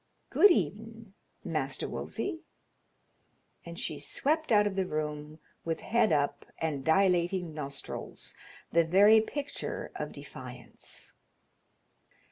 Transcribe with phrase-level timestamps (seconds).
[0.31, 1.13] Good even',
[1.43, 2.39] Master Wolsey."
[3.63, 8.33] And she swept out of the room with head up and dilating nostrils,
[8.71, 11.13] the very picture of defiance.